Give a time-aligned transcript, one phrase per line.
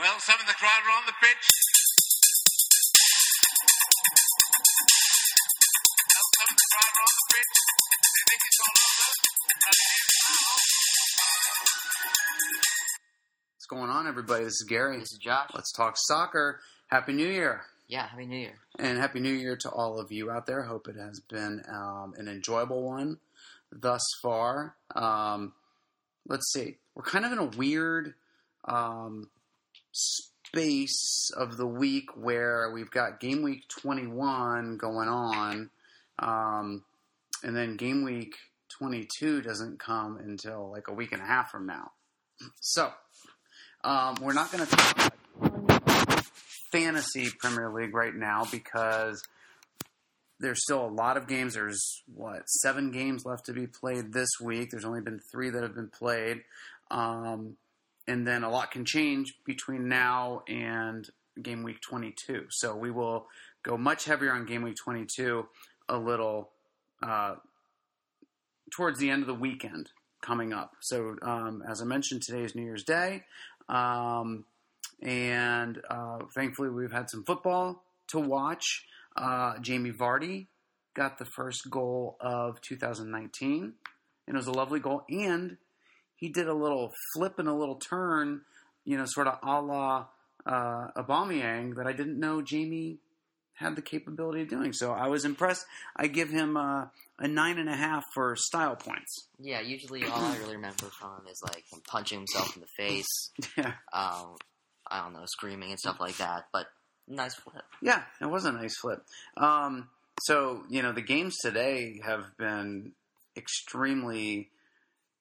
[0.00, 1.46] Well, some of the crowd are on the pitch.
[6.08, 7.52] Well, some of the crowd are on the pitch.
[8.00, 9.12] They think it's all over.
[9.44, 9.76] And it
[10.96, 11.36] is now.
[13.56, 14.44] What's going on, everybody?
[14.44, 14.98] This is Gary.
[14.98, 15.50] This is Josh.
[15.52, 16.60] Let's talk soccer.
[16.86, 17.60] Happy New Year.
[17.86, 18.58] Yeah, Happy New Year.
[18.78, 20.62] And Happy New Year to all of you out there.
[20.62, 23.18] Hope it has been um, an enjoyable one
[23.70, 24.76] thus far.
[24.96, 25.52] Um,
[26.26, 26.78] let's see.
[26.94, 28.14] We're kind of in a weird
[28.64, 29.28] um,
[29.92, 35.70] space of the week where we've got game week 21 going on,
[36.18, 36.84] um,
[37.42, 38.34] and then game week
[38.78, 41.92] 22 doesn't come until like a week and a half from now.
[42.60, 42.90] So,
[43.84, 46.24] um, we're not going to talk about
[46.72, 49.22] fantasy Premier League right now because
[50.38, 51.54] there's still a lot of games.
[51.54, 54.70] There's what seven games left to be played this week.
[54.70, 56.42] There's only been three that have been played,
[56.90, 57.56] um,
[58.10, 61.08] and then a lot can change between now and
[61.40, 62.46] game week 22.
[62.50, 63.28] So we will
[63.62, 65.46] go much heavier on game week 22
[65.88, 66.50] a little
[67.04, 67.36] uh,
[68.72, 70.72] towards the end of the weekend coming up.
[70.80, 73.22] So um, as I mentioned, today is New Year's Day.
[73.68, 74.44] Um,
[75.00, 78.86] and uh, thankfully, we've had some football to watch.
[79.14, 80.48] Uh, Jamie Vardy
[80.94, 83.72] got the first goal of 2019, and
[84.26, 85.04] it was a lovely goal.
[85.08, 85.58] And
[86.20, 88.42] he did a little flip and a little turn,
[88.84, 90.06] you know, sort of a la
[90.46, 92.98] uh, Aubameyang that I didn't know Jamie
[93.54, 94.72] had the capability of doing.
[94.72, 95.66] So I was impressed.
[95.96, 96.86] I give him uh,
[97.18, 99.26] a nine and a half for style points.
[99.38, 102.68] Yeah, usually all I really remember from him is like him punching himself in the
[102.76, 103.06] face.
[103.58, 104.36] Yeah, Um,
[104.86, 106.46] I don't know, screaming and stuff like that.
[106.52, 106.66] But
[107.06, 107.62] nice flip.
[107.82, 109.04] Yeah, it was a nice flip.
[109.36, 109.88] Um,
[110.22, 112.92] so you know the games today have been
[113.36, 114.48] extremely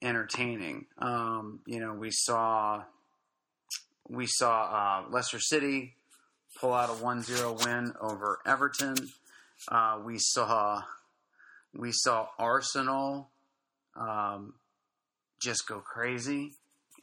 [0.02, 0.86] entertaining.
[0.98, 2.84] Um, you know we saw
[4.08, 5.96] we saw uh, Leicester City
[6.60, 8.96] pull out a 1-0 win over Everton.
[9.68, 10.82] Uh, we saw
[11.74, 13.30] we saw Arsenal
[13.96, 14.54] um,
[15.42, 16.54] just go crazy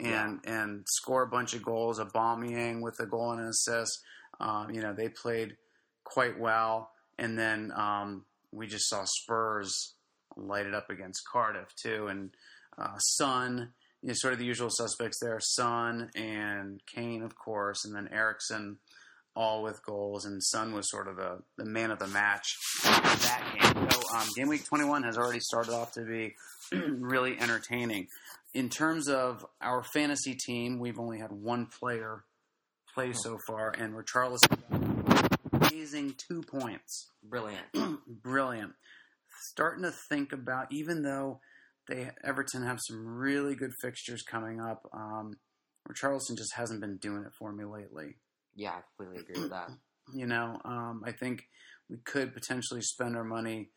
[0.01, 1.99] and and score a bunch of goals.
[1.99, 4.01] Aubameyang with a goal and an assist.
[4.41, 5.57] Um, you know they played
[6.05, 9.95] quite well, and then um, we just saw Spurs
[10.37, 12.31] light it up against Cardiff too, and
[12.79, 13.73] uh, Son.
[14.03, 18.09] You know, sort of the usual suspects there: Son and Kane, of course, and then
[18.13, 18.79] Eriksen,
[19.35, 20.25] all with goals.
[20.25, 23.91] And Son was sort of the, the man of the match in that game.
[23.91, 26.35] So um, game week 21 has already started off to be
[26.73, 28.09] really entertaining.
[28.55, 32.25] In terms of our fantasy team, we've only had one player
[32.95, 34.97] play so far, and Richarlison
[35.87, 37.09] amazing two points.
[37.23, 37.67] Brilliant.
[38.23, 38.73] Brilliant.
[39.51, 41.41] Starting to think about, even though
[41.89, 45.35] they Everton have some really good fixtures coming up, um,
[45.89, 48.17] Richarlison just hasn't been doing it for me lately.
[48.55, 49.71] Yeah, I completely agree with that.
[50.15, 51.43] You know, um, I think
[51.91, 53.71] we could potentially spend our money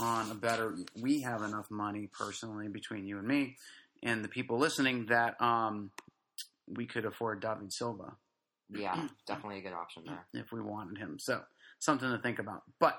[0.00, 0.74] on a better.
[1.00, 3.54] We have enough money personally between you and me
[4.02, 5.92] and the people listening that um,
[6.66, 8.16] we could afford David Silva
[8.68, 10.26] Yeah, definitely a good option there.
[10.34, 11.18] if we wanted him.
[11.20, 11.42] So
[11.78, 12.62] something to think about.
[12.80, 12.98] But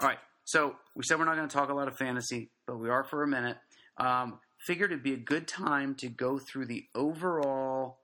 [0.00, 2.78] all right, so we said we're not going to talk a lot of fantasy, but
[2.78, 3.56] we are for a minute.
[3.96, 7.98] Um, figured it'd be a good time to go through the overall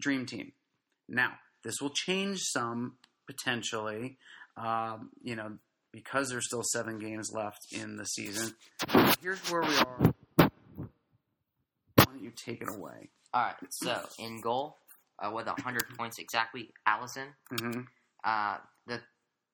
[0.00, 0.52] dream team.
[1.08, 1.32] Now,
[1.64, 2.94] this will change some
[3.26, 4.16] potentially.
[4.56, 5.52] Um, you know,
[5.92, 8.54] because there's still seven games left in the season.
[9.20, 10.12] Here's where we are.
[10.36, 13.10] Why don't you take it away?
[13.34, 14.76] All right, so in goal,
[15.18, 17.28] uh, with 100 points exactly, Alisson.
[17.50, 17.80] hmm
[18.24, 18.56] Uh,
[18.86, 19.00] the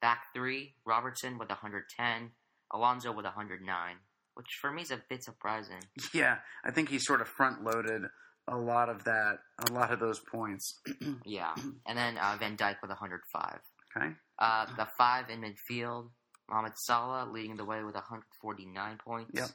[0.00, 2.30] back three, Robertson with 110,
[2.72, 3.96] Alonso with 109,
[4.34, 5.80] which for me is a bit surprising.
[6.14, 8.02] Yeah, I think he sort of front loaded
[8.46, 10.80] a lot of that, a lot of those points.
[11.24, 11.54] Yeah,
[11.86, 13.58] and then uh, Van Dijk with 105.
[13.96, 14.14] Okay.
[14.38, 16.10] Uh, the five in midfield,
[16.50, 19.30] Mohamed Salah leading the way with 149 points.
[19.34, 19.48] Yep.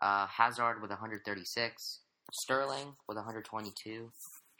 [0.00, 2.00] Uh, Hazard with 136.
[2.32, 4.10] Sterling with 122.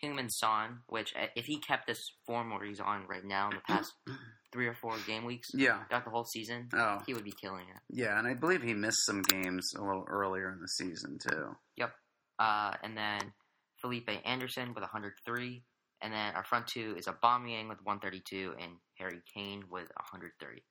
[0.03, 3.57] Heung-min Son, which uh, if he kept this form where he's on right now in
[3.57, 3.93] the past
[4.53, 5.83] three or four game weeks, Yeah.
[5.85, 7.81] throughout the whole season, Oh, he would be killing it.
[7.89, 11.57] yeah, and I believe he missed some games a little earlier in the season too.
[11.77, 11.95] Yep.
[12.39, 13.33] Uh, and then
[13.81, 15.65] Felipe Anderson with 103.
[16.03, 20.65] And then our front two is Aubameyang with 132 and Harry Kane with 130.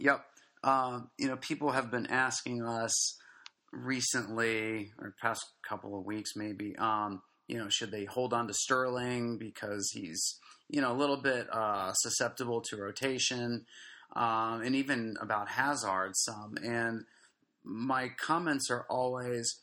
[0.00, 0.24] Yep.
[0.64, 3.18] Um, you know, people have been asking us
[3.72, 8.54] recently, or past couple of weeks maybe, um, you know, should they hold on to
[8.54, 10.38] Sterling because he's,
[10.68, 13.66] you know, a little bit uh, susceptible to rotation,
[14.14, 16.56] um, and even about Hazard some.
[16.62, 17.06] And
[17.64, 19.62] my comments are always,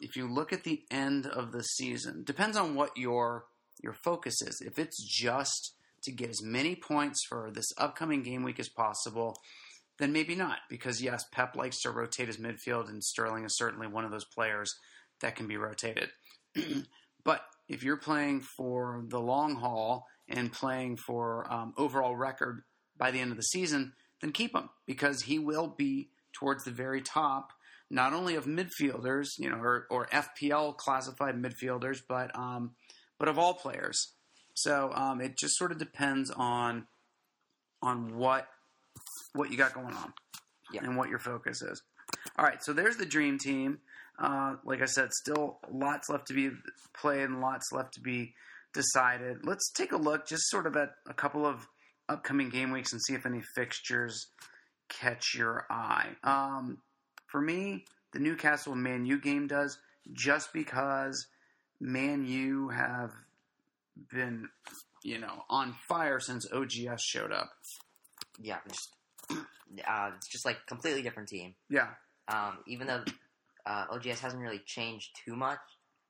[0.00, 3.44] if you look at the end of the season, depends on what your
[3.80, 4.60] your focus is.
[4.60, 9.36] If it's just to get as many points for this upcoming game week as possible,
[10.00, 10.58] then maybe not.
[10.68, 14.24] Because yes, Pep likes to rotate his midfield, and Sterling is certainly one of those
[14.24, 14.74] players
[15.20, 16.08] that can be rotated.
[17.24, 22.62] but if you're playing for the long haul and playing for um, overall record
[22.96, 26.70] by the end of the season, then keep him because he will be towards the
[26.70, 27.52] very top,
[27.90, 32.72] not only of midfielders, you know, or, or FPL classified midfielders, but um,
[33.18, 34.14] but of all players.
[34.54, 36.86] So um, it just sort of depends on
[37.82, 38.48] on what
[39.34, 40.12] what you got going on
[40.72, 40.84] Yeah.
[40.84, 41.82] and what your focus is.
[42.38, 43.78] All right, so there's the dream team.
[44.18, 46.50] Uh, like I said, still lots left to be
[46.92, 48.34] played and lots left to be
[48.74, 49.44] decided.
[49.44, 51.66] Let's take a look, just sort of at a couple of
[52.08, 54.26] upcoming game weeks and see if any fixtures
[54.88, 56.08] catch your eye.
[56.24, 56.78] Um,
[57.26, 59.78] for me, the Newcastle Man U game does,
[60.12, 61.26] just because
[61.80, 63.12] Man U have
[64.10, 64.48] been,
[65.04, 67.50] you know, on fire since OGS showed up.
[68.40, 68.90] Yeah, just
[69.30, 71.54] uh, it's just like completely different team.
[71.68, 71.88] Yeah,
[72.28, 73.02] Um, even though
[73.66, 75.58] uh, OGS hasn't really changed too much,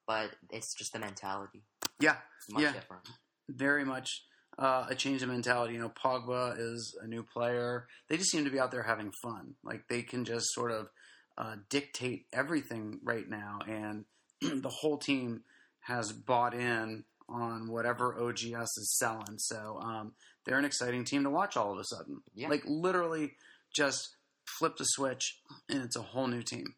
[0.06, 1.62] but it's just the mentality.
[2.00, 2.72] yeah, It's much Yeah.
[2.72, 3.08] different.
[3.48, 4.24] very much
[4.58, 5.74] uh, a change of mentality.
[5.74, 7.86] You know, Pogba is a new player.
[8.08, 9.54] They just seem to be out there having fun.
[9.62, 10.88] Like they can just sort of
[11.36, 14.04] uh, dictate everything right now, and
[14.40, 15.42] the whole team
[15.80, 19.38] has bought in on whatever OGS is selling.
[19.38, 20.12] So um,
[20.44, 22.22] they're an exciting team to watch all of a sudden.
[22.34, 22.48] Yeah.
[22.48, 23.34] Like literally,
[23.72, 24.16] just
[24.58, 26.74] flip the switch, and it's a whole new team.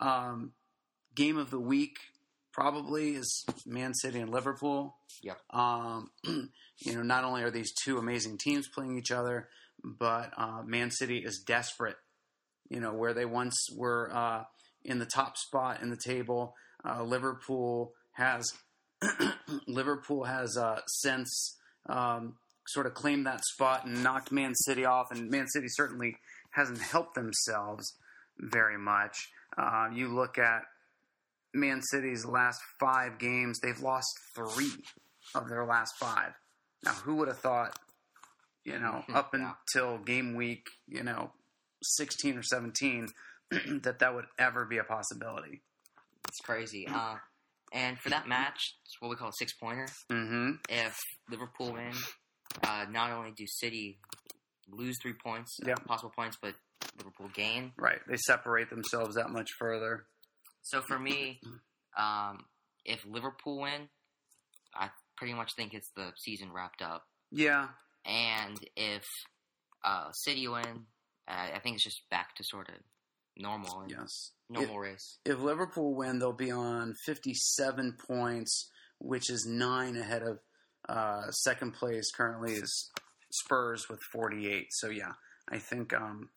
[0.00, 0.52] Um,
[1.14, 1.96] game of the week
[2.52, 4.96] probably is Man City and Liverpool.
[5.22, 5.38] Yep.
[5.50, 9.48] Um, you know, not only are these two amazing teams playing each other,
[9.84, 11.96] but uh, Man City is desperate.
[12.68, 14.44] You know, where they once were uh,
[14.84, 16.54] in the top spot in the table,
[16.84, 18.50] uh, Liverpool has
[19.68, 21.56] Liverpool has uh, since
[21.88, 22.36] um,
[22.68, 26.16] sort of claimed that spot and knocked Man City off, and Man City certainly
[26.56, 27.94] hasn't helped themselves
[28.38, 29.30] very much.
[29.56, 30.62] Uh, you look at
[31.54, 34.72] Man City's last five games; they've lost three
[35.34, 36.32] of their last five.
[36.84, 37.78] Now, who would have thought,
[38.64, 39.52] you know, up Yeah.
[39.74, 41.32] until game week, you know,
[41.82, 43.08] 16 or 17,
[43.82, 45.62] that that would ever be a possibility?
[46.28, 46.86] It's crazy.
[46.88, 47.16] Uh,
[47.72, 49.88] and for that match, it's what we call a six pointer.
[50.10, 50.50] Mm-hmm.
[50.68, 50.96] If
[51.30, 51.92] Liverpool win,
[52.62, 53.98] uh, not only do City
[54.68, 55.74] lose three points, Yeah.
[55.86, 56.54] possible points, but
[56.98, 57.72] Liverpool gain.
[57.76, 58.00] Right.
[58.08, 60.06] They separate themselves that much further.
[60.62, 61.40] So for me,
[61.96, 62.46] um,
[62.84, 63.88] if Liverpool win,
[64.74, 67.06] I pretty much think it's the season wrapped up.
[67.30, 67.68] Yeah.
[68.04, 69.04] And if
[69.84, 70.86] uh, City win,
[71.28, 72.74] uh, I think it's just back to sort of
[73.36, 74.32] normal and Yes.
[74.48, 75.18] normal race.
[75.24, 80.40] If Liverpool win, they'll be on 57 points, which is nine ahead of
[80.88, 82.10] uh, second place.
[82.16, 82.90] Currently is
[83.32, 84.66] Spurs with 48.
[84.70, 85.12] So yeah,
[85.50, 86.30] I think um,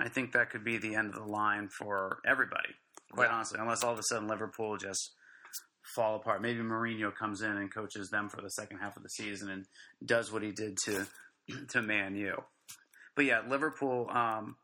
[0.00, 2.70] I think that could be the end of the line for everybody.
[3.12, 3.34] Quite Yeah.
[3.34, 5.12] honestly, unless all of a sudden Liverpool just
[5.94, 6.40] fall apart.
[6.42, 9.66] Maybe Mourinho comes in and coaches them for the second half of the season and
[10.04, 11.06] does what he did to
[11.70, 12.42] to Man U.
[13.16, 14.08] But yeah, Liverpool.
[14.10, 14.56] Um,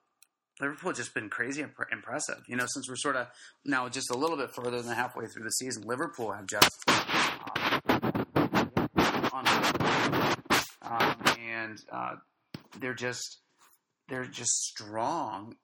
[0.58, 2.42] Liverpool has just been crazy imp- impressive.
[2.48, 3.26] You know, since we're sort of
[3.66, 7.02] now just a little bit further than halfway through the season, Liverpool have just uh,
[9.32, 9.46] on
[10.82, 11.16] um,
[11.90, 12.16] and uh,
[12.80, 13.38] they're just
[14.08, 15.56] they're just strong,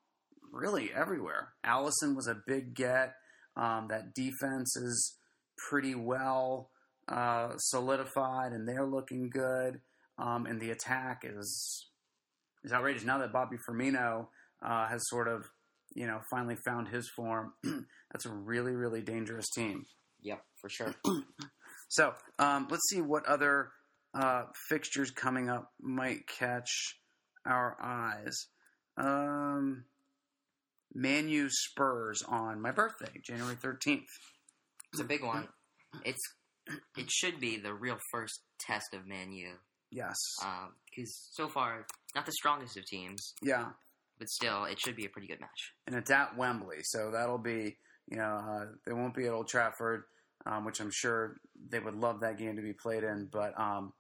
[0.53, 1.53] really everywhere.
[1.65, 3.15] Alisson was a big get.
[3.57, 5.17] Um, that defense is
[5.69, 6.71] pretty well
[7.09, 9.81] uh, solidified, and they're looking good.
[10.19, 11.87] Um, and the attack is
[12.65, 14.29] is outrageous now that Bobby Firmino
[14.65, 15.45] uh, has sort of,
[15.95, 17.53] you know, finally found his form.
[18.13, 19.85] That's a really, really dangerous team.
[20.23, 20.95] Yep, for sure.
[21.93, 23.69] So um, let's see what other
[24.15, 26.71] uh, fixtures coming up might catch
[27.47, 28.47] our eyes.
[28.97, 29.85] Um,
[30.95, 34.05] Man U Spurs on my birthday, January 13th.
[34.93, 35.49] It's a big one.
[36.05, 36.21] It's
[36.97, 39.33] it should be the real first test of Manu.
[39.37, 39.53] U
[39.91, 40.17] Yes.
[40.91, 43.71] because so far not the strongest of teams, Yeah.
[44.19, 45.73] but still it should be a pretty good match.
[45.87, 47.77] and it's at Wembley, so that'll be
[48.11, 50.05] you know uh, they won't be at Old Trafford,
[50.47, 51.41] um, which I'm sure
[51.71, 53.29] they would love that game to be played in.
[53.33, 53.93] But um,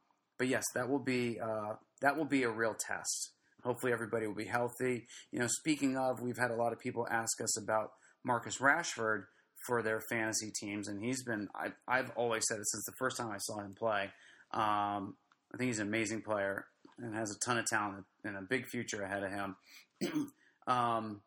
[0.42, 3.30] but yes, that will be uh, that will be a real test.
[3.62, 5.06] Hopefully, everybody will be healthy.
[5.30, 7.92] You know, speaking of, we've had a lot of people ask us about
[8.24, 9.26] Marcus Rashford
[9.68, 13.18] for their fantasy teams, and he's been I, I've always said it since the first
[13.18, 14.10] time I saw him play.
[14.52, 15.14] Um,
[15.54, 16.64] I think he's an amazing player
[16.98, 20.32] and has a ton of talent and a big future ahead of him.
[20.66, 21.20] um,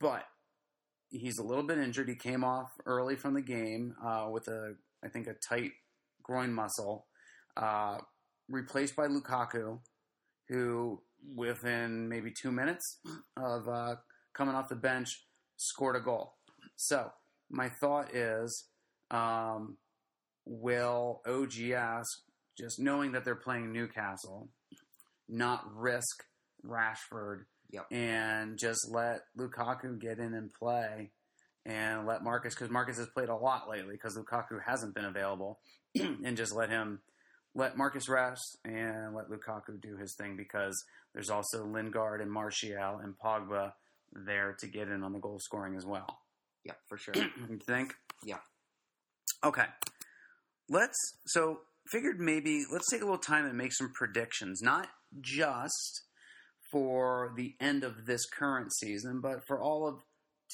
[0.00, 0.24] but
[1.10, 2.08] he's a little bit injured.
[2.08, 5.70] He came off early from the game uh, with a, I think, a tight
[6.24, 7.06] groin muscle,
[7.58, 7.98] uh,
[8.48, 9.78] replaced by Lukaku,
[10.48, 11.00] who
[11.34, 13.00] within maybe two minutes
[13.36, 13.96] of uh,
[14.34, 15.24] coming off the bench
[15.56, 16.34] scored a goal.
[16.76, 17.10] So
[17.50, 18.68] my thought is,
[19.10, 19.76] um,
[20.46, 22.22] will OGS
[22.56, 24.48] just knowing that they're playing Newcastle,
[25.28, 26.24] not risk
[26.64, 27.92] Rashford Yep.
[27.92, 31.10] and just let Lukaku get in and play
[31.66, 35.58] and let Marcus because Marcus has played a lot lately because Lukaku hasn't been available
[35.94, 37.00] and just let him
[37.58, 40.80] let Marcus rest and let Lukaku do his thing because
[41.12, 43.72] there's also Lingard and Martial and Pogba
[44.12, 46.06] there to get in on the goal scoring as well.
[46.64, 47.14] Yeah, for sure.
[47.50, 47.94] You think?
[48.24, 48.38] Yeah.
[49.44, 49.64] Okay.
[50.68, 50.96] Let's
[51.26, 51.60] so
[51.90, 54.88] figured maybe let's take a little time and make some predictions, not
[55.20, 56.02] just
[56.70, 60.04] for the end of this current season, but for all of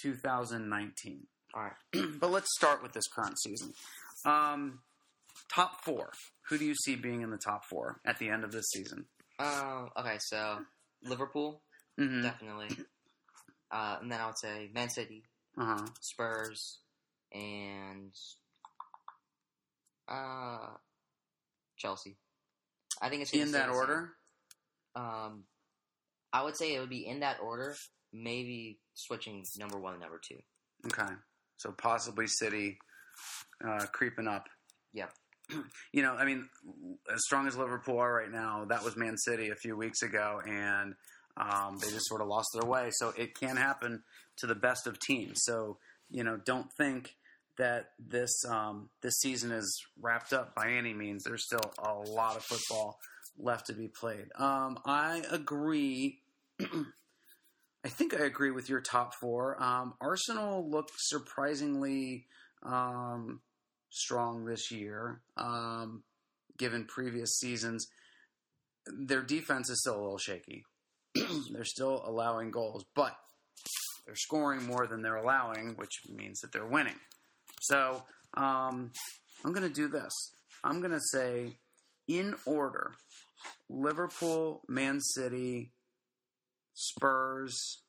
[0.00, 1.26] 2019.
[1.54, 1.72] All right.
[2.20, 3.74] but let's start with this current season.
[4.24, 4.80] Um,
[5.52, 6.12] top four.
[6.48, 9.06] Who do you see being in the top four at the end of this season?
[9.38, 9.90] Um.
[9.98, 10.18] Okay.
[10.20, 10.58] So
[11.02, 11.62] Liverpool,
[11.98, 12.22] Mm-hmm.
[12.22, 12.68] definitely.
[13.70, 15.22] Uh, and then I would say Man City,
[15.58, 15.86] Uh huh.
[16.00, 16.78] Spurs,
[17.32, 18.12] and
[20.08, 20.68] uh,
[21.76, 22.16] Chelsea.
[23.00, 24.10] I think it's In that order.
[24.94, 25.44] Um,
[26.32, 27.74] I would say it would be in that order.
[28.12, 30.38] Maybe switching number one and number two.
[30.86, 31.12] Okay.
[31.56, 32.78] So possibly City
[33.66, 34.46] uh, creeping up.
[34.92, 35.12] Yep.
[35.92, 36.48] You know, I mean,
[37.12, 40.40] as strong as Liverpool are right now, that was Man City a few weeks ago,
[40.44, 40.94] and
[41.36, 42.90] um, they just sort of lost their way.
[42.94, 44.02] So it can happen
[44.38, 45.42] to the best of teams.
[45.44, 45.78] So
[46.10, 47.14] you know, don't think
[47.58, 51.24] that this um, this season is wrapped up by any means.
[51.24, 52.98] There's still a lot of football
[53.38, 54.26] left to be played.
[54.36, 56.20] Um, I agree.
[56.60, 59.62] I think I agree with your top four.
[59.62, 62.26] Um, Arsenal looked surprisingly
[62.62, 63.40] um,
[63.94, 66.02] strong this year, um,
[66.58, 67.86] given previous seasons.
[68.86, 70.64] Their defense is still a little shaky.
[71.52, 73.16] they're still allowing goals, but
[74.04, 76.98] they're scoring more than they're allowing, which means that they're winning.
[77.62, 78.02] So
[78.34, 78.90] um,
[79.44, 80.12] I'm going to do this.
[80.62, 81.56] I'm going to say,
[82.08, 82.92] in order,
[83.70, 85.72] Liverpool, Man City,
[86.74, 87.82] Spurs,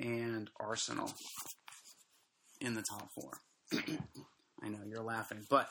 [0.00, 1.12] and Arsenal
[2.60, 3.32] in the top four.
[4.62, 5.68] I know you're laughing, but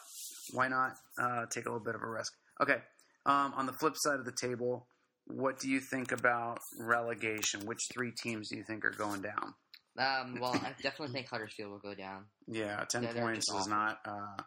[0.53, 0.91] why not
[1.21, 2.31] uh, take a little bit of a risk?
[2.61, 2.77] Okay.
[3.25, 4.87] Um, on the flip side of the table,
[5.25, 7.65] what do you think about relegation?
[7.65, 9.53] Which three teams do you think are going down?
[9.99, 12.25] Um, well, I definitely think Huddersfield will go down.
[12.47, 13.69] Yeah, ten They're- they're points is awful.
[13.69, 14.41] not uh,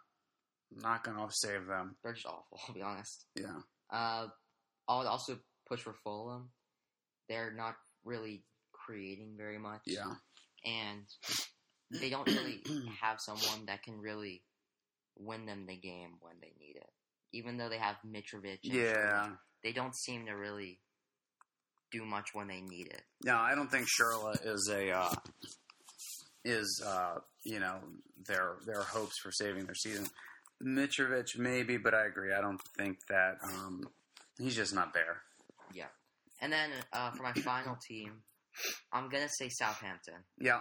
[0.72, 1.96] not going to save them.
[2.02, 3.26] They're just awful, I'll be honest.
[3.34, 3.58] Yeah,
[3.92, 4.28] Uh,
[4.88, 6.50] I would also push for Fulham.
[7.28, 9.82] They're not really creating very much.
[9.86, 10.14] yeah,
[10.64, 11.04] And
[11.90, 12.62] they don't really
[13.00, 14.42] have someone that can really
[15.18, 16.90] win them the game when they need it.
[17.32, 18.58] Even though they have Mitrovic.
[18.64, 19.28] and yeah.
[19.62, 20.80] They don't seem to really
[21.90, 23.02] do much when they need it.
[23.24, 25.14] No, I don't think Schürrle is a uh,
[26.44, 27.78] is uh, you know
[28.26, 30.06] their their hopes for saving their season.
[30.62, 32.32] Mitrovic maybe, but I agree.
[32.32, 33.82] I don't think that um,
[34.38, 35.22] he's just not there.
[35.74, 35.86] Yeah.
[36.40, 38.22] And then uh, for my final team,
[38.92, 40.14] I'm gonna say Southampton.
[40.38, 40.60] Yeah,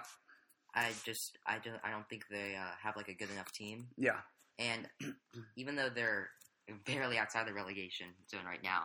[0.75, 3.87] I just I don't I don't think they uh, have like a good enough team.
[3.97, 4.19] yeah,
[4.57, 4.87] And
[5.57, 6.29] even though they're
[6.85, 8.83] barely outside the relegation zone right now,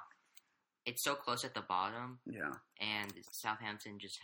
[0.87, 4.19] it's so close at the bottom, yeah, and Southampton just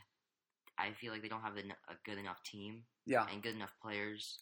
[0.79, 4.39] I feel like they don't have a good enough team yeah, and good enough players,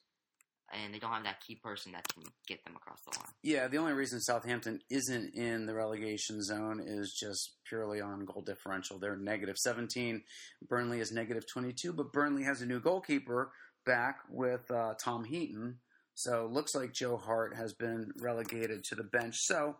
[0.72, 3.32] and they don't have that key person that can get them across the line.
[3.42, 3.68] yeah.
[3.68, 8.98] The only reason Southampton isn't in the relegation zone is just purely on goal differential.
[8.98, 10.22] They're negative seventeen.
[10.68, 13.52] Burnley is negative twenty two, but Burnley has a new goalkeeper
[13.86, 15.78] back with uh, Tom Heaton.
[16.14, 19.36] So looks like Joe Hart has been relegated to the bench.
[19.38, 19.76] So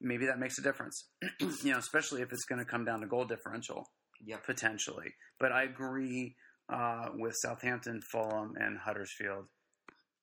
[0.00, 1.08] maybe that makes a difference.
[1.40, 3.84] you know, especially if it's going to come down to goal differential
[4.24, 4.46] Yep.
[4.46, 5.12] potentially.
[5.40, 6.36] But I agree
[6.72, 9.46] uh, with Southampton, Fulham, and Huddersfield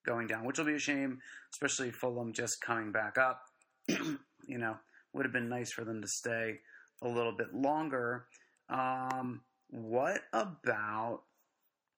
[0.05, 1.20] going down, which will be a shame,
[1.53, 3.41] especially Fulham just coming back up.
[3.88, 4.75] you know,
[5.13, 6.60] would have been nice for them to stay
[7.01, 8.25] a little bit longer.
[8.70, 11.22] Um, what about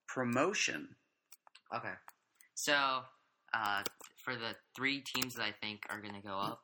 [0.07, 0.95] promotion?
[1.75, 1.93] Okay.
[2.55, 2.73] So,
[3.53, 3.83] uh,
[4.23, 6.61] for the three teams that I think are going to go up,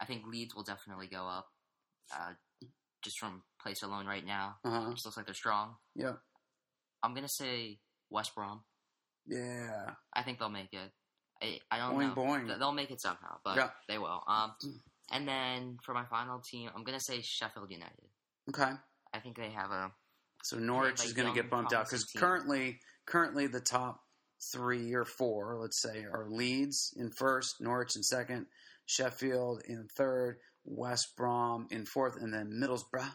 [0.00, 1.46] I think Leeds will definitely go up.
[2.14, 2.32] Uh,
[3.02, 5.74] just from place alone right now, Uh looks like they're strong.
[5.94, 6.12] Yeah.
[7.02, 8.62] I'm gonna say West Brom.
[9.26, 9.90] Yeah.
[10.12, 10.90] I think they'll make it.
[11.42, 12.22] I, I don't Boing, know.
[12.22, 12.58] boing.
[12.58, 13.70] They'll make it somehow, but Yeah.
[13.88, 14.22] they will.
[14.26, 14.52] Um,
[15.10, 18.08] and then for my final team, I'm gonna say Sheffield United.
[18.50, 18.72] Okay.
[19.14, 19.92] I think they have a
[20.44, 24.00] So Norwich like is going to get bumped out because currently, currently the top
[24.52, 28.46] three or four, let's say, are Leeds in first, Norwich in second,
[28.86, 33.12] Sheffield in third, West Brom in fourth, and then Middlesbrough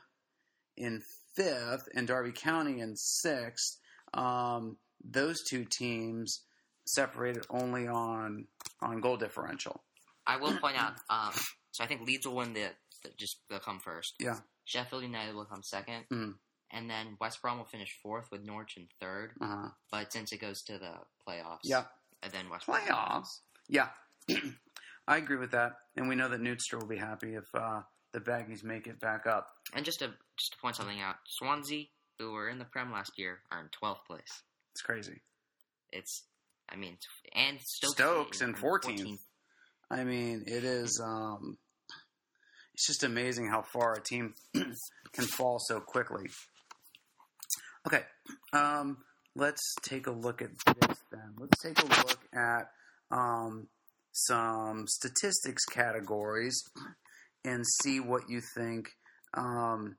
[0.78, 1.02] in
[1.36, 3.78] fifth, and Derby County in sixth.
[4.14, 6.44] Um, those two teams
[6.86, 8.48] separated only on
[8.82, 9.84] on goal differential.
[10.26, 10.94] I will point out.
[11.10, 11.34] Um,
[11.72, 12.70] so I think Leeds will win the,
[13.04, 14.14] the just they'll come first.
[14.20, 14.38] Yeah.
[14.66, 16.34] Sheffield United will come second, Mm.
[16.72, 19.32] and then West Brom will finish fourth with Norwich in third.
[19.40, 20.92] Uh, But since it goes to the
[21.26, 21.86] playoffs, yeah,
[22.22, 23.40] and then West Brom playoffs.
[23.70, 23.90] Yeah,
[25.08, 28.20] I agree with that, and we know that Newtster will be happy if uh, the
[28.20, 29.48] Baggies make it back up.
[29.74, 31.86] And just to just to point something out, Swansea,
[32.20, 34.44] who were in the Prem last year, are in twelfth place.
[34.78, 35.24] It's crazy.
[35.92, 36.28] It's,
[36.70, 37.00] I mean,
[37.34, 39.18] and Stokes, Stokes in 14th.
[39.90, 41.02] I mean, it is.
[41.04, 41.58] Um,
[42.76, 46.30] it's just amazing how far a team can fall so quickly.
[47.88, 48.04] Okay,
[48.54, 48.98] um,
[49.36, 51.34] let's take a look at this then.
[51.40, 52.70] Let's take a look at
[53.10, 53.70] um,
[54.12, 56.62] some statistics categories
[57.44, 58.90] and see what you think.
[59.34, 59.98] Um,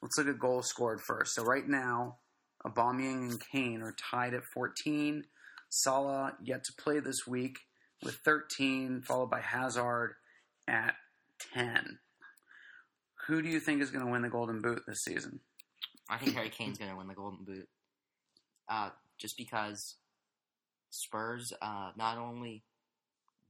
[0.00, 1.34] let's look at goals scored first.
[1.34, 2.18] So right now,
[2.66, 5.24] Aubameyang and Kane are tied at 14.
[5.70, 7.58] Salah yet to play this week
[8.02, 10.14] with 13, followed by Hazard
[10.66, 10.94] at
[11.54, 11.98] 10.
[13.26, 15.40] Who do you think is going to win the Golden Boot this season?
[16.08, 17.68] I think Harry Kane's going to win the Golden Boot.
[18.68, 19.96] Uh, just because
[20.90, 22.62] Spurs, uh, not only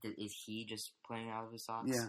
[0.02, 2.08] is he just playing out of his socks, Yeah,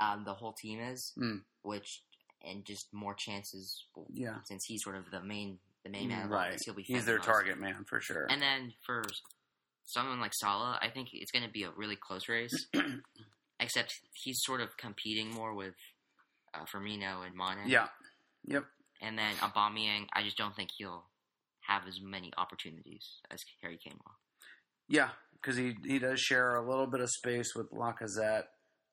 [0.00, 1.42] um, the whole team is, Mm.
[1.62, 2.02] which
[2.42, 6.28] and just more chances yeah, since he's sort of the main the main man.
[6.28, 6.58] right.
[6.64, 8.26] he'll be He's their the target man for sure.
[8.30, 9.02] And then for
[9.84, 12.66] someone like Salah, I think it's going to be a really close race.
[13.60, 15.74] except he's sort of competing more with
[16.54, 17.66] uh, Firmino and Mane.
[17.68, 17.88] yeah,
[18.44, 18.64] yep,
[19.00, 21.04] And then Aubameyang, I just don't think he'll
[21.68, 24.14] have as many opportunities as Harry Kane will.
[24.88, 28.44] yeah, because he he does share a little bit of space with Lacazette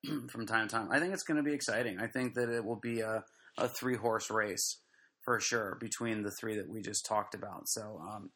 [0.30, 0.90] from time to time.
[0.92, 2.00] I think it's going to be exciting.
[2.00, 3.24] I think that it will be a
[3.58, 4.78] a three horse race
[5.24, 7.68] for sure between the three that we just talked about.
[7.68, 8.32] So um,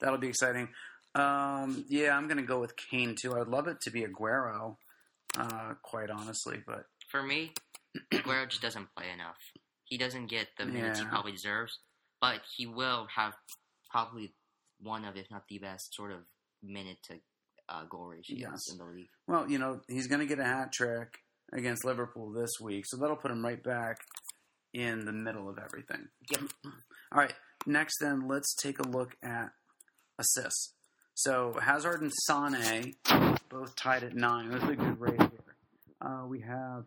[0.00, 0.68] that'll be exciting.
[1.14, 3.36] Um, yeah, I'm going to go with Kane too.
[3.36, 4.76] I'd love it to be Aguero,
[5.36, 7.52] uh, quite honestly, but For me,
[8.12, 9.36] Aguero just doesn't play enough.
[9.84, 11.80] He doesn't get the minutes he probably deserves,
[12.20, 13.34] but he will have
[13.90, 14.32] probably
[14.80, 16.18] one of, if not the best, sort of
[16.62, 17.14] minute to
[17.68, 18.70] uh, goal ratios Yes.
[18.70, 19.08] in the league.
[19.26, 21.18] well, you know, he's going to get a hat trick
[21.52, 23.98] against Liverpool this week, so that'll put him right back
[24.72, 26.08] in the middle of everything.
[26.30, 26.42] Yep.
[26.64, 27.34] All right,
[27.66, 29.50] next then, let's take a look at
[30.18, 30.74] assists.
[31.14, 32.94] So Hazard and Sane
[33.48, 34.50] both tied at nine.
[34.50, 35.56] That's a good rate here.
[36.00, 36.84] Uh, we have,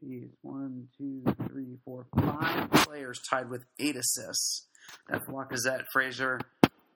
[0.00, 4.66] geez, one, two, three, four, five players tied with eight assists.
[5.08, 6.40] That's Lacazette, Fraser,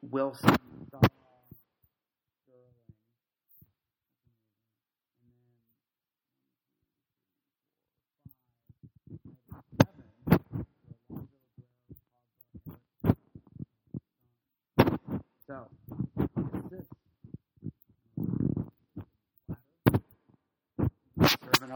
[0.02, 0.56] Wilson,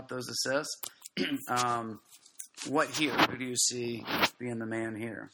[0.01, 0.81] up those assists.
[1.49, 2.01] um,
[2.69, 3.13] what here?
[3.13, 4.05] Who do you see
[4.39, 5.31] being the man here?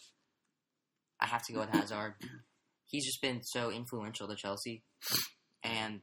[1.21, 2.15] I have to go with Hazard.
[2.87, 4.85] He's just been so influential to Chelsea,
[5.65, 6.03] and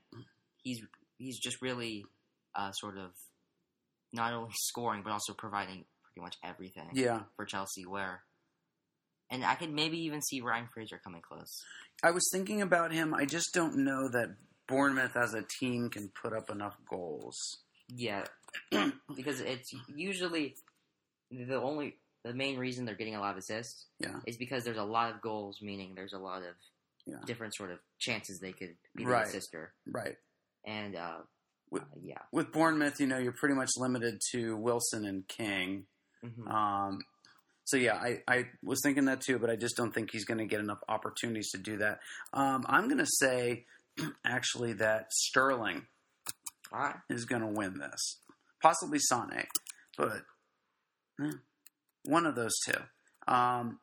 [0.63, 0.82] he's
[1.17, 2.04] he's just really
[2.56, 3.12] uh, sort of
[4.12, 7.86] not only scoring but also providing pretty much everything Yeah, for Chelsea.
[7.86, 8.23] Where,
[9.32, 11.63] and I could maybe even see Ryan Fraser coming close.
[12.04, 13.13] I was thinking about him.
[13.13, 14.36] I just don't know that
[14.67, 17.38] Bournemouth as a team can put up enough goals.
[17.88, 18.26] Yeah,
[19.16, 20.56] because it's usually
[21.32, 24.20] the only the main reason they're getting a lot of assists Yeah.
[24.26, 26.56] is because there's a lot of goals, meaning there's a lot of
[27.06, 27.18] Yeah.
[27.26, 29.24] different sort of chances they could be Right.
[29.26, 29.74] the assister.
[29.86, 30.16] Right.
[30.66, 31.18] And uh,
[31.70, 35.86] With- uh, yeah, With Bournemouth, you know, you're pretty much limited to Wilson and King.
[36.24, 36.48] Mhm.
[36.50, 37.00] Um,
[37.66, 40.38] so yeah, I, I was thinking that too, but I just don't think he's going
[40.38, 42.00] to get enough opportunities to do that.
[42.32, 43.66] Um, I'm going to say
[44.26, 45.88] actually that Sterling
[46.72, 46.96] right.
[47.10, 48.22] is going to win this,
[48.63, 49.45] possibly Sane,
[49.97, 50.23] but
[52.06, 52.80] one of those two.
[53.32, 53.80] Um,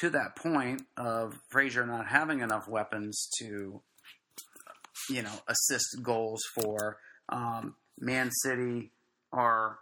[0.00, 3.80] to that point of Fraser not having enough weapons to,
[5.08, 8.90] you know, assist goals for, um, Man City
[9.32, 9.78] are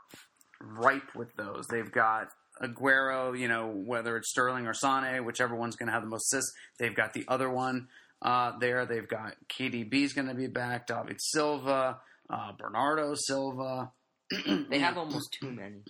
[0.61, 1.67] ripe with those.
[1.69, 2.29] They've got
[2.63, 6.33] Aguero, you know, whether it's Sterling or Sane, whichever one's going to have the most
[6.33, 6.53] assists.
[6.79, 7.89] They've got the other one
[8.21, 8.85] uh, there.
[8.85, 12.01] They've got KDB's going to be back, David Silva,
[12.33, 13.93] uh, Bernardo Silva.
[14.71, 15.83] They have almost too many.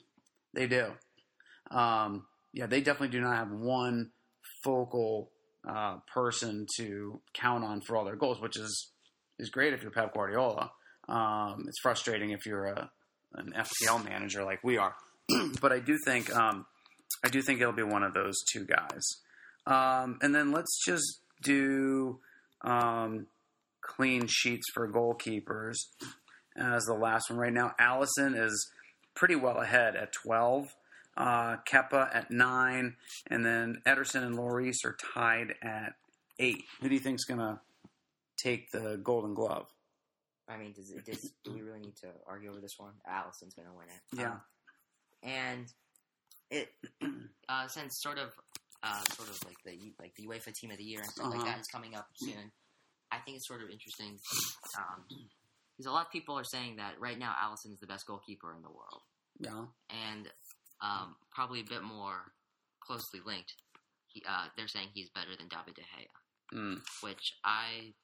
[0.52, 0.88] They do.
[1.70, 4.10] Um, yeah, they definitely do not have one
[4.64, 5.30] focal
[5.66, 8.90] uh, person to count on for all their goals, which is
[9.38, 10.72] is great if you're Pep Guardiola.
[11.08, 12.90] Um, it's frustrating if you're a
[13.34, 14.94] an FPL manager like we are,
[15.60, 16.66] but I do think um,
[17.24, 19.02] I do think it'll be one of those two guys.
[19.66, 22.18] Um, and then let's just do
[22.62, 23.28] um,
[23.80, 25.76] clean sheets for goalkeepers
[26.56, 27.74] as the last one right now.
[27.80, 28.70] Alisson is
[29.14, 30.74] pretty well ahead at 12.
[31.16, 32.96] Uh, Kepa at 9.
[33.28, 35.94] And then Ederson and Lloris are tied at
[36.38, 36.56] 8.
[36.80, 37.60] Who do you think's going to
[38.42, 39.66] take the Golden Glove?
[40.48, 42.92] I mean, does, it- does do we really need to argue over this one?
[43.08, 44.18] Alisson's gonna win it.
[44.18, 44.32] Yeah.
[44.32, 44.40] Um,
[45.22, 45.66] and
[46.50, 46.68] it
[47.48, 48.30] uh, since sort of
[48.82, 51.36] uh, sort of like the like the UEFA Team of the Year and stuff like
[51.38, 51.44] Uh-huh.
[51.46, 52.50] that is coming up soon.
[53.12, 54.18] I think it's sort of interesting
[54.76, 55.04] um,
[55.76, 58.54] because a lot of people are saying that right now Alisson is the best goalkeeper
[58.54, 59.02] in the world,
[59.38, 59.64] Yeah.
[59.90, 60.28] and
[60.80, 62.32] um, probably a bit more
[62.80, 63.54] closely linked.
[64.08, 66.06] He, uh, they're saying he's better than David De Gea
[66.52, 66.82] Mm.
[67.02, 67.94] which I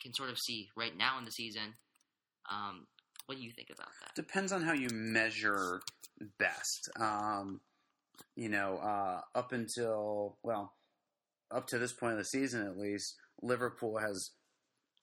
[0.00, 1.74] can sort of see right now in the season.
[2.48, 2.86] Um,
[3.26, 4.14] what do you think about that?
[4.14, 5.80] Depends on how you measure
[6.38, 6.88] best.
[7.00, 7.60] Um,
[8.36, 10.74] you know, uh, up until, well,
[11.50, 14.30] up to this point of the season at least, Liverpool has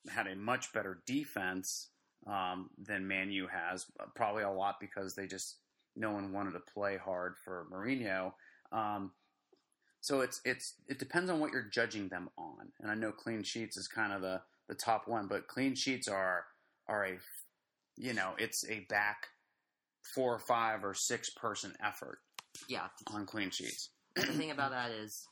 [0.10, 1.90] had a much better defense
[2.28, 3.86] um, than Man U has.
[4.16, 5.58] Probably a lot because they just,
[5.96, 8.34] no one wanted to play hard for Mourinho.
[8.72, 9.12] Um,
[10.02, 12.72] so it's it's it depends on what you're judging them on.
[12.82, 16.08] And I know clean sheets is kind of the the top one, but clean sheets
[16.08, 16.46] are
[16.88, 17.18] are a
[17.96, 19.28] you know it's a back
[20.14, 22.20] four or five or six person effort
[22.68, 23.92] Yeah, on clean sheets.
[24.18, 25.26] the thing about that is,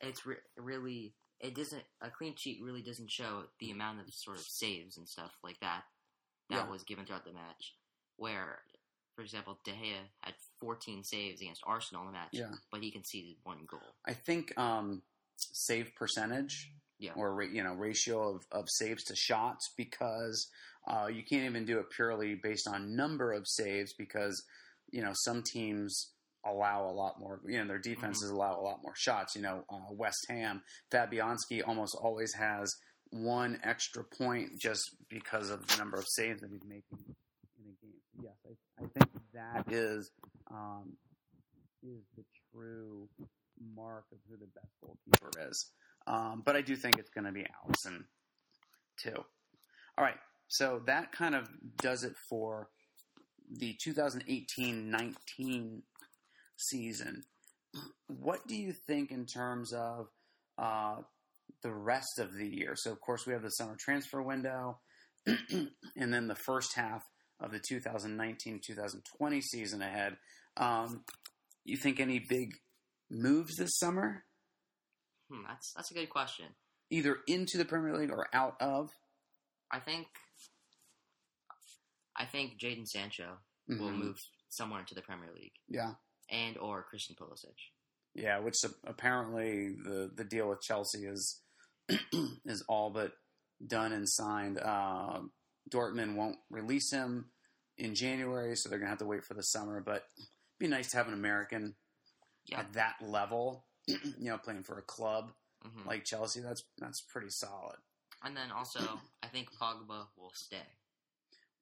[0.00, 4.36] it's re- really it doesn't a clean sheet really doesn't show the amount of sort
[4.36, 5.82] of saves and stuff like that
[6.50, 6.68] that Yeah.
[6.70, 7.74] was given throughout the match.
[8.16, 8.62] Where,
[9.16, 12.52] for example, De Gea had 14 saves against Arsenal in the match, Yeah.
[12.70, 13.80] but he conceded one goal.
[14.06, 15.02] I think um,
[15.36, 17.12] save percentage Yeah.
[17.16, 20.50] or you know ratio of, of saves to shots because
[20.86, 24.42] uh, you can't even do it purely based on number of saves because
[24.90, 26.12] you know some teams
[26.44, 29.62] allow a lot more you know their defenses allow a lot more shots you know
[29.70, 32.74] uh, West Ham Fabianski almost always has
[33.10, 36.98] one extra point just because of the number of saves that he's making
[37.58, 40.10] in a game yes I, I think that is
[40.50, 40.92] um,
[41.82, 43.08] is the true
[43.74, 45.70] mark of who the best goalkeeper is.
[46.06, 48.04] Um, but I do think it's going to be Alisson
[48.98, 49.24] too.
[49.98, 50.18] All right,
[50.48, 51.48] so that kind of
[51.80, 52.68] does it for
[53.50, 55.82] the 2018-19
[56.56, 57.24] season.
[58.06, 60.08] What do you think in terms of
[60.58, 60.96] uh,
[61.62, 62.74] the rest of the year?
[62.76, 64.80] So, of course, we have the summer transfer window,
[65.26, 67.02] and then the first half
[67.40, 70.16] of the 2019-2020 season ahead.
[70.56, 71.04] Um,
[71.64, 72.50] you think any big
[73.10, 74.24] moves this summer,
[75.30, 76.46] Hmm, that's that's a good question.
[76.90, 78.90] either into the Premier League or out of?
[79.70, 80.08] I think
[82.16, 83.98] I think Jadon Sancho will Mhm.
[83.98, 84.16] move
[84.48, 85.94] somewhere into the Premier League, Yeah,
[86.28, 87.54] and or Christian Pulisic.
[88.14, 88.38] Yeah.
[88.40, 91.40] Which apparently the the deal with Chelsea is
[92.44, 93.12] is all but
[93.66, 94.58] done and signed.
[94.58, 95.20] Uh,
[95.70, 97.30] Dortmund won't release him
[97.78, 99.80] in January, so they're gonna have to wait for the summer.
[99.80, 101.74] But it'd be nice to have an American
[102.46, 102.60] Yeah.
[102.60, 103.66] at that level.
[103.86, 106.40] you know, playing for a club hmm like Chelsea.
[106.40, 107.76] That's that's pretty solid.
[108.24, 108.80] and then also,
[109.22, 110.56] I think Pogba will stay.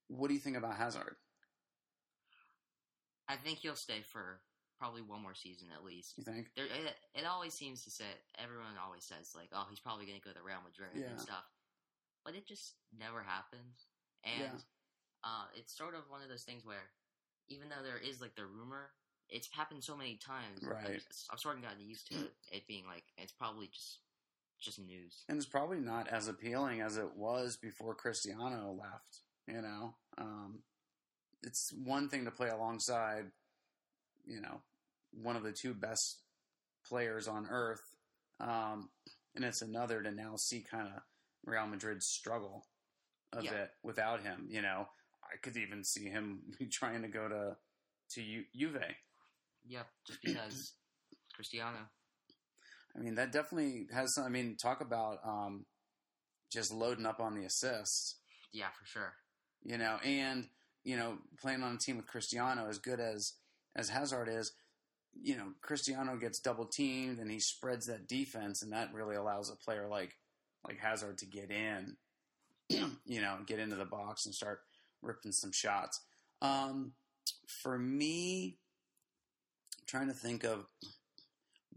[0.08, 1.16] What do you think about Hazard?
[3.28, 4.40] I think he'll stay for
[4.78, 6.14] probably one more season at least.
[6.16, 6.50] You think?
[6.56, 8.04] There, it, it always seems to say
[8.38, 11.10] everyone always says like, oh, he's probably going to go to Real Madrid Yeah.
[11.10, 11.44] and stuff,
[12.24, 13.86] but it just never happens.
[14.24, 14.58] And Yeah.
[15.24, 16.90] uh, it's sort of one of those things where,
[17.48, 18.90] even though there is like the rumor,
[19.28, 20.62] it's happened so many times.
[20.62, 21.02] I'm Right.
[21.30, 24.00] I've sort of gotten used to it, it being like it's probably just
[24.60, 25.24] just news.
[25.28, 29.22] and it's probably not as appealing as it was before Cristiano left.
[29.46, 30.62] You know, um,
[31.42, 33.26] it's one thing to play alongside,
[34.26, 34.60] you know,
[35.12, 36.20] one of the two best
[36.86, 37.80] players on earth,
[38.40, 38.90] um,
[39.34, 41.02] and it's another to now see kind of
[41.44, 42.66] Real Madrid struggle
[43.32, 43.50] a Yeah.
[43.50, 44.46] bit without him.
[44.48, 44.86] You know,
[45.22, 46.42] I could even see him
[46.72, 47.56] trying to go to
[48.14, 48.82] to Ju- Juve.
[49.66, 50.72] Yep, just because
[51.34, 51.88] Cristiano.
[52.96, 54.14] I mean, that definitely has.
[54.14, 55.66] Some, I mean, talk about um,
[56.50, 58.16] just loading up on the assists.
[58.52, 59.12] Yeah, for sure.
[59.62, 60.48] you know, and
[60.84, 63.34] you know, playing on a team with Cristiano as good as
[63.76, 64.52] as Hazard is,
[65.14, 69.50] you know, Cristiano gets double teamed and he spreads that defense, and that really allows
[69.50, 70.16] a player like
[70.66, 71.96] like Hazard to get in,
[72.68, 74.60] you know, get into the box and start
[75.02, 76.00] ripping some shots.
[76.42, 76.92] Um,
[77.46, 78.58] for me,
[79.78, 80.66] I'm trying to think of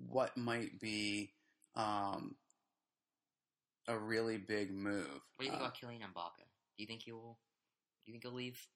[0.10, 1.34] what might be
[1.76, 2.36] um,
[3.88, 5.08] a really big move.
[5.36, 6.38] What do you think Uh, about Kylian Mbappe?
[6.78, 7.38] Do you think he will?
[8.06, 8.68] Do you think he'll leave?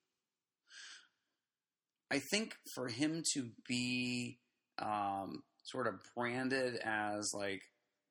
[2.11, 4.39] I think for him to be
[4.79, 7.61] um, sort of branded as like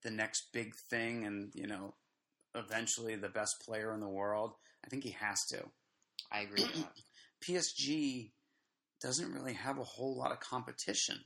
[0.03, 1.95] the next big thing, and you know,
[2.55, 4.53] eventually the best player in the world,
[4.85, 5.65] I think he has to.
[6.31, 6.93] I agree with that.
[7.45, 8.31] PSG
[9.03, 11.19] doesn't really have a whole lot of competition.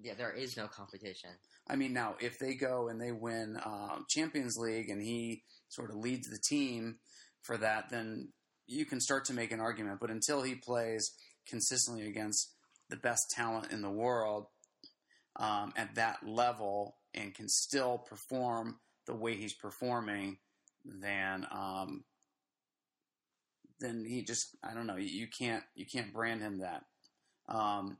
[0.00, 1.30] Yeah, there is no competition.
[1.68, 5.90] I mean, now if they go and they win um, Champions League and he sort
[5.90, 6.98] of leads the team
[7.42, 8.28] for that, then
[8.66, 9.98] you can start to make an argument.
[10.00, 11.10] But until he plays
[11.48, 12.54] consistently against
[12.88, 14.46] the best talent in the world
[15.38, 20.38] um, at that level and can still perform the way he's performing,
[20.84, 22.04] then um,
[23.80, 26.84] then he just I don't know you can't you can't brand him that.
[27.48, 27.98] Um,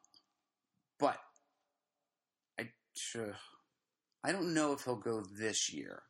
[0.98, 1.16] but
[2.58, 2.68] I.
[4.24, 6.02] I don't know if he'll go this year.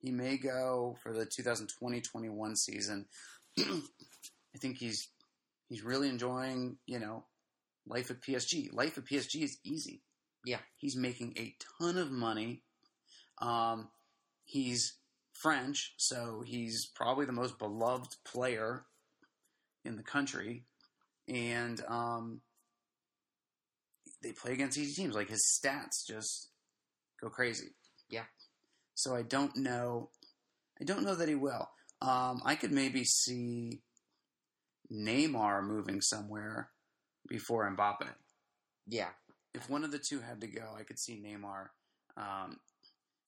[0.00, 3.06] He may go for the 2020-21 season.
[3.58, 5.08] I think he's
[5.68, 7.24] he's really enjoying, you know,
[7.86, 8.72] life at PSG.
[8.72, 10.02] Life at PSG is easy.
[10.44, 10.58] Yeah.
[10.76, 12.62] He's making a ton of money.
[13.40, 13.88] Um,
[14.44, 14.94] he's
[15.32, 18.84] French, so he's probably the most beloved player
[19.84, 20.64] in the country.
[21.28, 22.40] And um,
[24.22, 25.14] they play against easy teams.
[25.14, 26.48] Like his stats just
[27.20, 27.74] go crazy.
[28.08, 28.24] Yeah.
[28.94, 30.10] So I don't know.
[30.80, 31.68] I don't know that he will.
[32.02, 33.80] Um, I could maybe see
[34.92, 36.70] Neymar moving somewhere
[37.28, 38.08] before Mbappe.
[38.86, 39.08] Yeah,
[39.54, 41.68] If one of the two had to go, I could see Neymar
[42.16, 42.58] um,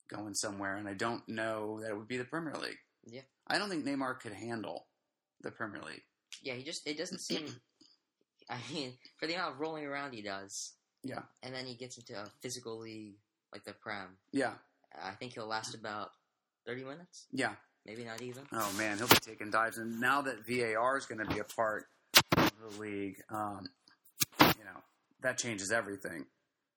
[0.09, 2.77] going somewhere, and I don't know that it would be the Premier League.
[3.05, 3.21] Yeah.
[3.47, 4.87] I don't think Neymar could handle
[5.41, 6.03] the Premier League.
[6.43, 6.53] yeah.
[6.53, 7.45] He just it doesn't seem.
[8.49, 11.97] I mean, for the amount of rolling around he does, Yeah, and then he gets
[11.97, 13.15] into a physical league
[13.53, 14.17] like the Prem.
[14.31, 14.53] yeah,
[15.01, 16.11] I think he'll last about
[16.65, 17.53] thirty minutes, yeah.
[17.85, 18.43] maybe not even.
[18.53, 21.43] Oh man, he'll be taking dives, and now that VAR is going to be a
[21.43, 21.87] part
[22.37, 23.67] of the league, um,
[25.21, 26.25] that changes everything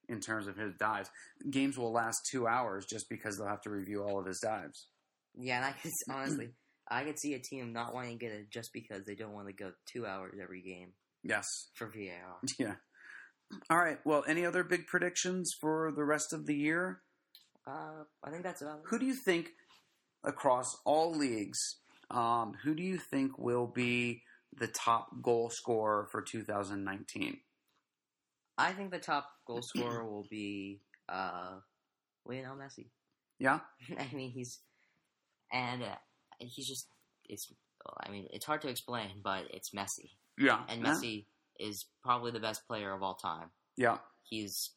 [0.08, 1.10] in terms of his dives.
[1.50, 4.88] Games will last two hours just because they'll have to review all of his dives.
[5.38, 6.48] Yeah, and I could honestly,
[6.90, 9.46] I could see a team not wanting to get it just because they don't want
[9.46, 12.38] to go two hours every game Yes, for VAR.
[12.58, 12.74] yeah.
[13.68, 13.98] All right.
[14.04, 17.00] Well, any other big predictions for the rest of the year?
[17.66, 18.84] Uh, I think that's about it.
[18.86, 19.50] Who do you think
[20.24, 21.58] across all leagues?
[22.10, 24.22] Um, who do you think will be
[24.58, 27.38] the top goal scorer for 2019?
[28.60, 31.56] I think the top goal scorer will be uh,
[32.26, 32.86] Lionel Messi.
[33.38, 33.60] Yeah,
[33.98, 34.58] I mean, he's
[35.52, 35.96] and uh,
[36.38, 36.86] he's just
[37.28, 37.52] it's.
[38.06, 40.90] I mean, it's hard to explain, but it's Messi, yeah, and Yeah.
[40.92, 41.24] Messi
[41.58, 43.50] is probably the best player of all time.
[43.76, 44.72] Yeah, He's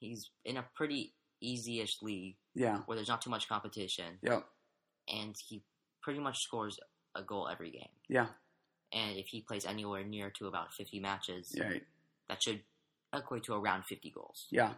[0.00, 4.40] he's in a pretty easy-ish league yeah, where there's not too much competition, yeah,
[5.08, 5.62] and he
[6.02, 6.78] pretty much scores
[7.14, 7.88] a goal every game.
[8.08, 8.26] yeah,
[8.92, 11.74] And if he plays anywhere near to about 50 matches, yeah.
[12.28, 12.62] that should
[13.14, 14.46] equate to around 50 goals.
[14.50, 14.74] Yeah.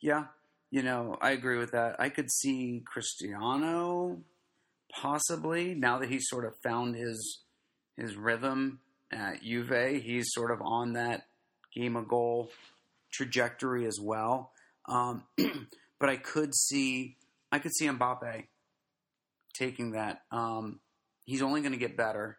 [0.00, 0.24] Yeah.
[0.70, 1.96] You know, I agree with that.
[1.98, 4.18] I could see Cristiano
[4.92, 7.40] possibly now that he's sort of found his
[7.96, 8.80] his rhythm
[9.12, 10.02] at Juve.
[10.02, 11.26] He's sort of on that
[11.74, 12.50] game of goal
[13.12, 14.52] trajectory as well.
[14.88, 15.24] Um,
[16.00, 17.16] but I could see
[17.52, 18.44] I could see Mbappe
[19.54, 20.22] taking that.
[20.30, 20.80] Um,
[21.24, 22.38] he's only going to get better,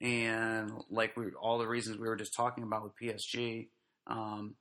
[0.00, 3.68] and like we all the reasons we were just talking about with PSG.
[4.06, 4.56] Um,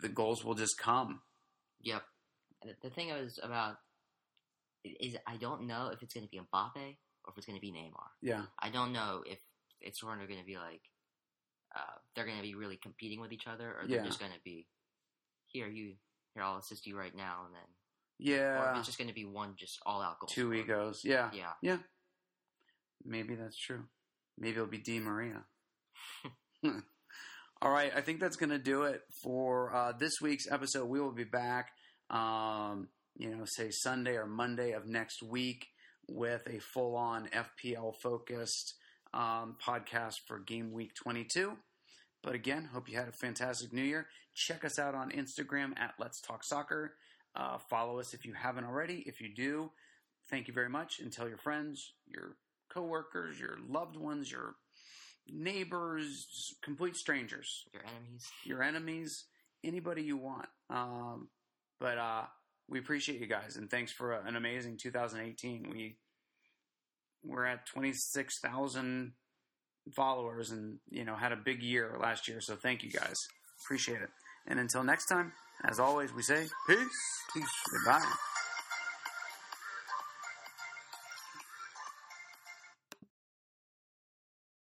[0.00, 1.20] the goals will just come.
[1.82, 2.02] Yep.
[2.82, 3.76] The thing is about
[4.84, 6.76] is I don't know if it's going to be Mbappe
[7.24, 8.06] or if it's going to be Neymar.
[8.20, 9.38] Yeah, I don't know if
[9.80, 10.82] it's of going to be like
[11.74, 11.80] uh,
[12.14, 14.04] they're going to be really competing with each other, or they're Yeah.
[14.04, 14.66] just going to be
[15.46, 15.94] here you
[16.34, 18.38] here I'll assist you right now, and then or if
[18.74, 18.78] yeah.
[18.78, 20.28] it's just going to be one just all out goal.
[20.28, 20.54] Two scorer.
[20.54, 21.00] egos.
[21.04, 21.78] Yeah, Yeah.
[23.04, 23.84] maybe that's true.
[24.38, 25.44] Maybe it'll be Di Maria.
[27.62, 30.86] All right, I think that's going to do it for uh, this week's episode.
[30.86, 31.68] We will be back,
[32.10, 35.68] um, you know, say Sunday or Monday of next week
[36.08, 38.74] with a full on FPL focused
[39.14, 41.52] um, podcast for game week 22.
[42.24, 44.08] But again, hope you had a fantastic new year.
[44.34, 46.94] Check us out on Instagram at Let's Talk Soccer.
[47.36, 49.04] Uh, follow us if you haven't already.
[49.06, 49.70] If you do,
[50.28, 50.98] thank you very much.
[50.98, 52.34] And tell your friends, your
[52.74, 54.56] coworkers, your loved ones, your
[55.28, 58.30] neighbors, complete strangers, Your enemies.
[58.44, 59.24] your enemies,
[59.64, 60.48] anybody you want.
[60.70, 61.28] Um,
[61.80, 62.22] but uh,
[62.68, 65.68] we appreciate you guys, and thanks for an amazing 2018.
[65.70, 65.96] We
[67.24, 69.12] we're at 26,000
[69.94, 72.40] followers, and you know had a big year last year.
[72.40, 73.28] So thank you guys,
[73.64, 74.10] appreciate it.
[74.46, 75.32] And until next time,
[75.64, 78.31] as always, we say peace, peace, goodbye.